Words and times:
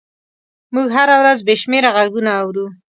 موږ 0.73 0.87
هره 0.97 1.15
ورځ 1.21 1.39
بې 1.47 1.55
شمېره 1.61 1.89
غږونه 1.97 2.31
اورو. 2.41 2.65